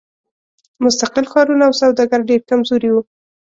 مستقل 0.83 1.25
ښارونه 1.31 1.63
او 1.67 1.73
سوداګر 1.81 2.19
ډېر 2.29 2.41
کمزوري 2.49 2.89
وو. 2.91 3.01